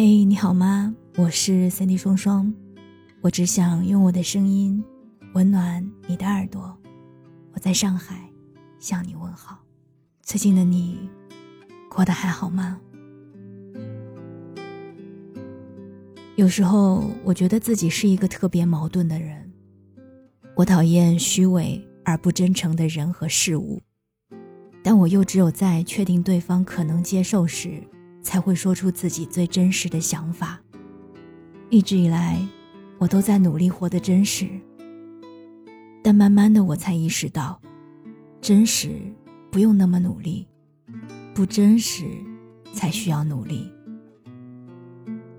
[0.00, 0.94] 嘿，你好吗？
[1.16, 2.54] 我是三 D 双双，
[3.20, 4.80] 我只想用我的声音
[5.34, 6.72] 温暖你的耳朵。
[7.52, 8.30] 我在上海
[8.78, 9.58] 向你问好，
[10.22, 11.10] 最近的你
[11.90, 12.80] 过得还好吗？
[16.36, 19.52] 有时候我觉得自己是一个特别矛盾的人，
[20.54, 23.82] 我讨厌虚伪而不真诚的人和事物，
[24.80, 27.82] 但我又只有在确定对方可能接受时。
[28.28, 30.60] 才会说出自己最真实的想法。
[31.70, 32.38] 一直以来，
[32.98, 34.46] 我都在努力活得真实。
[36.04, 37.58] 但慢慢的，我才意识到，
[38.38, 39.00] 真实
[39.50, 40.46] 不用那么努力，
[41.32, 42.04] 不真实
[42.74, 43.72] 才需要努力。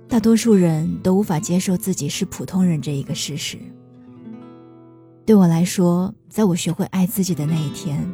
[0.08, 3.60] 大多数人都无法接受自己是普通人这一个事实。
[5.28, 8.12] 对我来说，在我学会爱自己的那一天，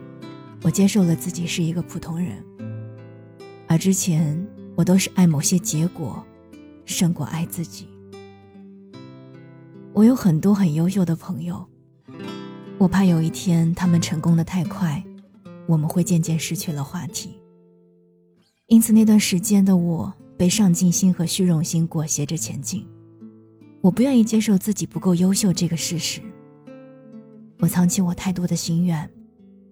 [0.64, 2.44] 我接受了自己是一个普通人，
[3.70, 4.46] 而之前。
[4.76, 6.24] 我都是爱某些结果，
[6.86, 7.88] 胜过爱自己。
[9.94, 11.66] 我有很多很优秀的朋友，
[12.78, 15.02] 我怕有一天他们成功的太快，
[15.66, 17.40] 我们会渐渐失去了话题。
[18.68, 22.86] 因此那段时间的我被上进心和虚荣心裹挟着前进，
[23.80, 26.20] 我不愿意接受自己不够优秀这个事实。
[27.60, 29.10] 我藏起我太多的心愿，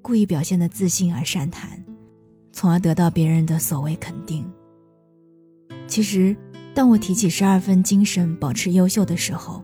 [0.01, 1.83] 故意表现的自信而善谈，
[2.53, 4.49] 从而得到别人的所谓肯定。
[5.93, 6.35] 其实，
[6.73, 9.63] 当我提起十二分精神保持优秀的时候，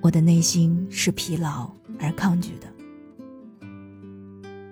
[0.00, 2.66] 我的内心是疲劳而抗拒的。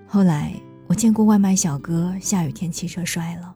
[0.07, 0.55] 后来，
[0.87, 3.55] 我见过外卖小哥下雨天骑车摔了，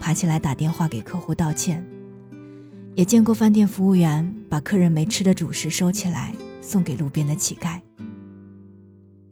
[0.00, 1.80] 爬起来打电话给客户道歉；
[2.96, 7.80] 也见过饭店服务员把客人没吃的主食收起来送给路边的乞丐；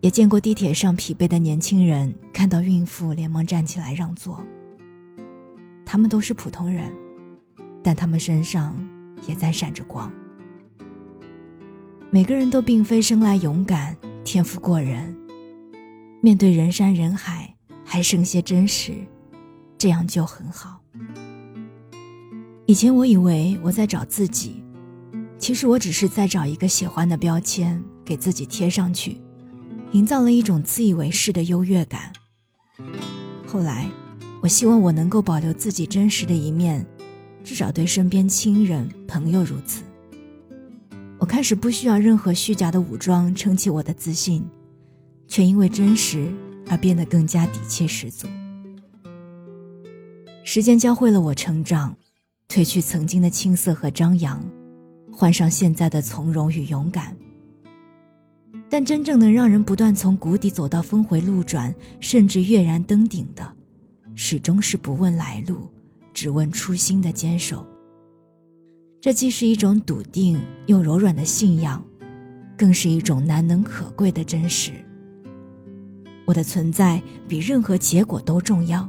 [0.02, 4.40] 也见过地铁上疲惫的年轻人看到孕妇连忙站起来让座。
[5.84, 6.92] 他们都是普通人。
[7.84, 8.74] 但他们身上
[9.28, 10.10] 也在闪着光。
[12.10, 15.14] 每个人都并非生来勇敢、天赋过人，
[16.22, 18.94] 面对人山人海还剩些真实，
[19.76, 20.80] 这样就很好。
[22.66, 24.64] 以前我以为我在找自己，
[25.38, 29.20] 其实我只是在找一个喜欢的标签给自己贴上去，
[29.92, 32.10] 营造了一种自以为是的优越感。
[33.46, 33.86] 后来，
[34.40, 36.86] 我希望我能够保留自己真实的一面。
[37.44, 39.84] 至少对身边亲人、朋友如此。
[41.18, 44.44] 我开始不需要任何虚假的武装撑起我的自信，
[45.28, 46.32] 却因为真实
[46.68, 48.26] 而变得更加底气十足。
[50.42, 51.96] 时间教会了我成长，
[52.48, 54.42] 褪去曾经的青涩和张扬，
[55.12, 57.16] 换上现在的从容与勇敢。
[58.68, 63.56] 但真正能让人不断从谷底走到峰回路转，甚至跃然登顶的，
[64.14, 65.70] 始终是不问来路。
[66.14, 67.66] 只问初心的坚守，
[69.00, 71.84] 这既是一种笃定又柔软的信仰，
[72.56, 74.72] 更是一种难能可贵的真实。
[76.24, 78.88] 我的存在比任何结果都重要，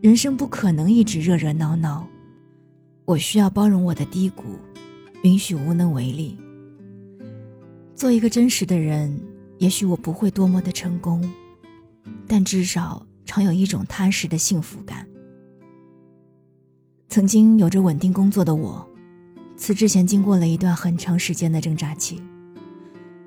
[0.00, 2.08] 人生不可能一直热热闹闹，
[3.04, 4.44] 我需要包容我的低谷，
[5.24, 6.38] 允许无能为力。
[7.94, 9.20] 做一个真实的人，
[9.58, 11.28] 也许我不会多么的成功，
[12.26, 15.06] 但至少常有一种踏实的幸福感。
[17.10, 18.88] 曾经有着稳定工作的我，
[19.56, 22.22] 辞职前经过了一段很长时间的挣扎期。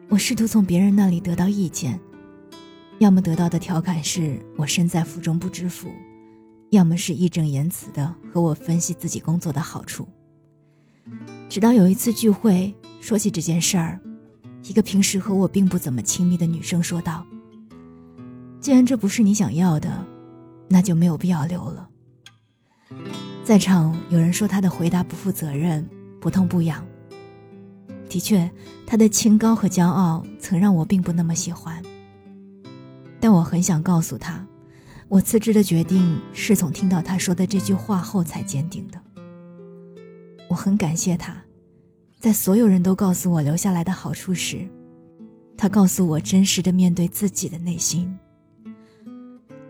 [0.07, 1.99] 我试图从别人那里得到意见，
[2.99, 5.89] 要么得到的调侃是我身在福中不知福，
[6.69, 10.07] 要么是义正言辞的和我分析自己工作的好处。
[11.49, 13.99] 直到有一次聚会，说起这件事儿，
[14.63, 17.27] 一个平时和我并不怎么亲密的女生说道
[18.61, 20.05] ：“既然这不是你想要的，
[20.69, 21.89] 那就没有必要留了。”
[23.43, 25.85] 在场有人说他的回答不负责任、
[26.21, 26.85] 不痛不痒。
[28.07, 28.49] 的确，
[28.87, 31.83] 他的清高和骄傲曾让我并不那么喜欢。
[33.19, 34.45] 但我很想告诉他，
[35.09, 39.01] 我辞职的决定是从听到他说的这句话后才坚定的。
[40.47, 41.35] 我很感谢他，
[42.21, 44.65] 在所有人都告诉我留下来的好处时，
[45.57, 48.17] 他告诉我真实的面对自己的内心。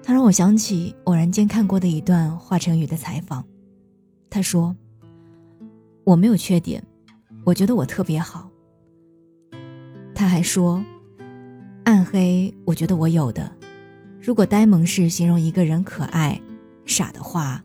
[0.03, 3.43] 他让我想起偶然间看过的一段华晨宇的采访。
[4.33, 4.75] 他说
[6.03, 6.83] ：“我没有缺点，
[7.43, 8.49] 我觉得我特别好。”
[10.15, 10.83] 他还说
[11.85, 13.55] ：“暗黑，我觉得我有的。
[14.19, 16.41] 如果呆萌是形容一个人可爱、
[16.83, 17.63] 傻的话，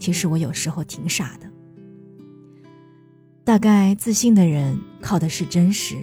[0.00, 1.48] 其实我有时候挺傻的。
[3.44, 5.94] 大概自信的人靠的是真实，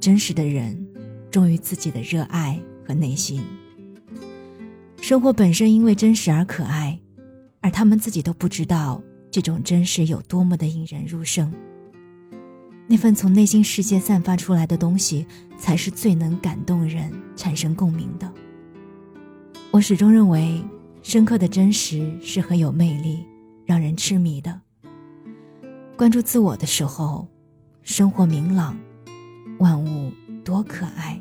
[0.00, 0.84] 真实的人
[1.30, 3.40] 忠于自己的热爱和内心。
[5.00, 6.98] 生活本身因为真实而可爱。”
[7.66, 11.52] 而他们自己都不知道，这种真实有多么的引人入胜。
[12.86, 15.26] 那份从内心世界散发出来的东西，
[15.58, 18.32] 才是最能感动人、产生共鸣的。
[19.72, 20.64] 我始终认为，
[21.02, 23.26] 深刻的真实是很有魅力、
[23.64, 24.60] 让人痴迷的。
[25.96, 27.26] 关注自我的时候，
[27.82, 28.78] 生活明朗，
[29.58, 30.12] 万物
[30.44, 31.20] 多可爱。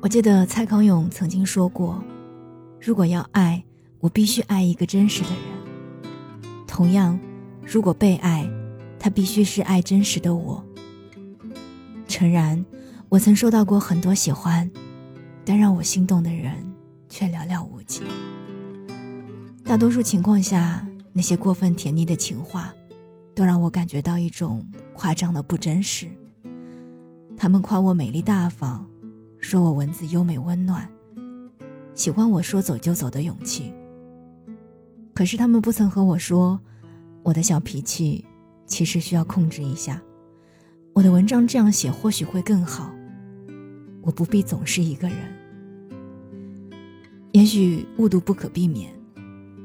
[0.00, 2.02] 我记得蔡康永曾经说过
[2.84, 3.64] ：“如果要爱，
[4.00, 6.64] 我必须爱一个真实的人。
[6.66, 7.18] 同样。”
[7.66, 8.46] 如果被爱，
[8.98, 10.62] 他必须是爱真实的我。
[12.06, 12.62] 诚然，
[13.08, 14.70] 我曾收到过很多喜欢，
[15.46, 16.52] 但让我心动的人
[17.08, 18.02] 却寥寥无几。
[19.64, 22.70] 大多数情况下，那些过分甜腻的情话，
[23.34, 26.06] 都让我感觉到一种夸张的不真实。
[27.34, 28.86] 他们夸我美丽大方，
[29.38, 30.86] 说我文字优美温暖，
[31.94, 33.72] 喜欢我说走就走的勇气。
[35.14, 36.60] 可是他们不曾和我说。
[37.22, 38.22] 我的小脾气，
[38.66, 39.98] 其实需要控制一下。
[40.92, 42.94] 我的文章这样写或许会更好。
[44.02, 45.16] 我不必总是一个人。
[47.32, 48.92] 也许误读不可避免，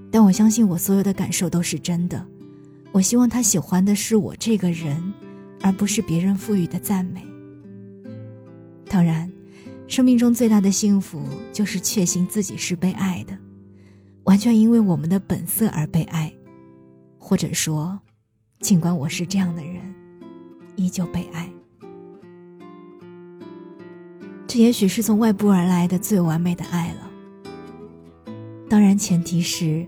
[0.09, 2.25] 但我相信我所有的感受都是真的。
[2.93, 5.13] 我希望他喜欢的是我这个人，
[5.61, 7.21] 而不是别人赋予的赞美。
[8.85, 9.29] 当然，
[9.89, 11.19] 生命中最大的幸福
[11.51, 13.36] 就是确信自己是被爱的，
[14.25, 16.31] 完全因为我们的本色而被爱。
[17.18, 18.00] 或者说，
[18.59, 19.81] 尽管我是这样的人，
[20.75, 21.50] 依旧被爱。
[24.45, 27.12] 这也许是从外部而来的最完美的爱了。
[28.69, 29.88] 当然，前提是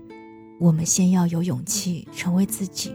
[0.58, 2.92] 我们先要有勇气成为自己，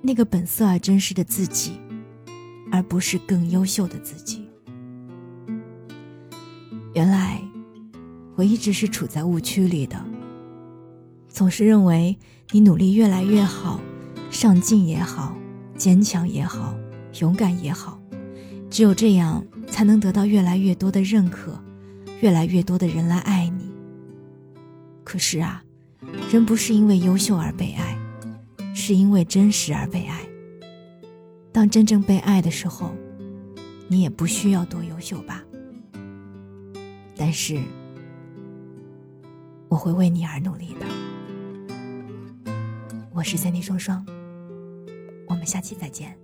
[0.00, 1.72] 那个本色而真实的自己，
[2.72, 4.39] 而不是更优秀的自己。
[6.92, 7.40] 原来，
[8.34, 10.04] 我一直是处在误区里的。
[11.28, 12.18] 总是认为
[12.50, 13.80] 你努力越来越好，
[14.30, 15.36] 上进也好，
[15.76, 16.74] 坚强也好，
[17.20, 18.00] 勇敢也好，
[18.68, 21.56] 只有这样才能得到越来越多的认可，
[22.20, 23.70] 越来越多的人来爱你。
[25.04, 25.62] 可是啊，
[26.32, 27.96] 人不是因为优秀而被爱，
[28.74, 30.20] 是因为真实而被爱。
[31.52, 32.90] 当真正被爱的时候，
[33.86, 35.44] 你也不需要多优秀吧。
[37.22, 37.60] 但是，
[39.68, 40.86] 我会为你而努力的。
[43.12, 44.02] 我是三弟双双，
[45.28, 46.18] 我们下期再见。